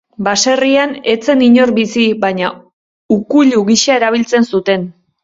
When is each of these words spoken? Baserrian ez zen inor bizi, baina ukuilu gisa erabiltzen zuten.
Baserrian 0.27 0.93
ez 1.11 1.17
zen 1.33 1.43
inor 1.47 1.71
bizi, 1.75 2.05
baina 2.23 2.49
ukuilu 3.17 3.63
gisa 3.69 3.99
erabiltzen 3.99 4.49
zuten. 4.55 4.89